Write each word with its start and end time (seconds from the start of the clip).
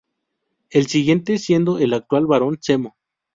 Él 0.71 0.87
sigue 0.87 1.21
siendo 1.37 1.77
el 1.77 1.93
actual 1.93 2.25
Barón 2.25 2.57
Zemo. 2.59 2.95